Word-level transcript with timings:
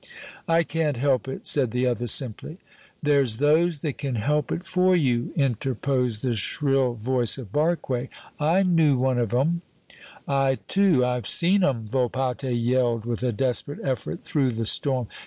"I 0.47 0.63
can't 0.63 0.97
help 0.97 1.27
it," 1.27 1.45
said 1.45 1.69
the 1.69 1.85
other, 1.85 2.07
simply. 2.07 2.57
"There's 3.03 3.37
those 3.37 3.81
that 3.83 3.99
can 3.99 4.15
help 4.15 4.51
it 4.51 4.65
for 4.65 4.95
you," 4.95 5.31
interposed 5.35 6.23
the 6.23 6.33
shrill 6.33 6.95
voice 6.95 7.37
of 7.37 7.51
Barque; 7.53 8.09
"I 8.39 8.63
knew 8.63 8.97
one 8.97 9.19
of 9.19 9.31
'em" 9.31 9.61
"I, 10.27 10.57
too, 10.67 11.05
I've 11.05 11.27
seen 11.27 11.63
'em!" 11.63 11.87
Volpatte 11.87 12.51
yelled 12.51 13.05
with 13.05 13.21
a 13.21 13.31
desperate 13.31 13.81
effort 13.83 14.21
through 14.21 14.49
the 14.53 14.65
storm. 14.65 15.07